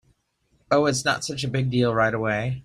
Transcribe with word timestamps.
Oh, 0.71 0.87
it’s 0.87 1.05
not 1.05 1.23
such 1.23 1.43
a 1.43 1.47
big 1.47 1.69
deal 1.69 1.93
right 1.93 2.11
away. 2.11 2.59